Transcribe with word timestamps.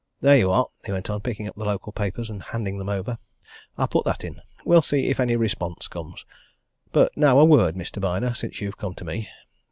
There 0.19 0.35
you 0.35 0.49
are!" 0.49 0.65
he 0.83 0.91
went 0.91 1.11
on, 1.11 1.21
picking 1.21 1.47
up 1.47 1.53
the 1.55 1.63
local 1.63 1.91
papers 1.91 2.27
and 2.27 2.41
handing 2.41 2.79
them 2.79 2.89
over. 2.89 3.19
"I 3.77 3.85
put 3.85 4.03
that 4.05 4.23
in 4.23 4.41
we'll 4.65 4.81
see 4.81 5.09
if 5.09 5.19
any 5.19 5.35
response 5.35 5.87
comes. 5.87 6.25
But 6.91 7.15
now 7.15 7.37
a 7.37 7.45
word, 7.45 7.75
Mr. 7.75 8.01
Byner, 8.01 8.33
since 8.33 8.59
you've 8.61 8.79
come 8.79 8.95
to 8.95 9.05
me. 9.05 9.29